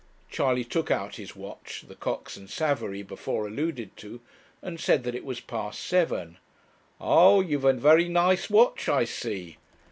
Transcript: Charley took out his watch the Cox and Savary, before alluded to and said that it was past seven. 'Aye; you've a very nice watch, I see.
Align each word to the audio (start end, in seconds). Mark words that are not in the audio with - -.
Charley 0.31 0.63
took 0.63 0.89
out 0.89 1.17
his 1.17 1.35
watch 1.35 1.85
the 1.87 1.93
Cox 1.93 2.35
and 2.35 2.49
Savary, 2.49 3.03
before 3.03 3.45
alluded 3.47 3.95
to 3.97 4.19
and 4.63 4.79
said 4.79 5.03
that 5.03 5.13
it 5.13 5.23
was 5.23 5.39
past 5.39 5.79
seven. 5.79 6.37
'Aye; 6.99 7.43
you've 7.47 7.65
a 7.65 7.73
very 7.73 8.09
nice 8.09 8.49
watch, 8.49 8.89
I 8.89 9.05
see. 9.05 9.57